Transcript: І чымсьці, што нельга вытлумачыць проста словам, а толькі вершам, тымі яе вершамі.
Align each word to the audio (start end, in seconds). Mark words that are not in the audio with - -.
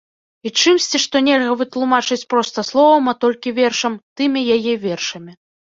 І 0.49 0.51
чымсьці, 0.61 1.01
што 1.03 1.21
нельга 1.27 1.51
вытлумачыць 1.61 2.27
проста 2.35 2.67
словам, 2.71 3.03
а 3.13 3.17
толькі 3.27 3.57
вершам, 3.61 3.93
тымі 4.21 4.39
яе 4.59 4.73
вершамі. 4.91 5.41